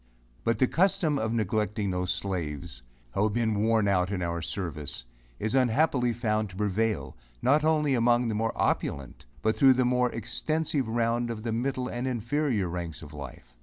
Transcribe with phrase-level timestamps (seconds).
[0.43, 2.81] But the custom of neglecting those slaves,
[3.13, 5.05] who have been worn out in our service,
[5.37, 10.11] is unhappily found to prevail, not only among the more opulent but thro' the more
[10.11, 13.53] extensive round of the middle and inferior ranks of life.